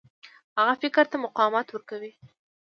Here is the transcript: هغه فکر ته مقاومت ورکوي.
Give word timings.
هغه 0.57 0.73
فکر 0.81 1.05
ته 1.11 1.17
مقاومت 1.25 1.67
ورکوي. 1.71 2.11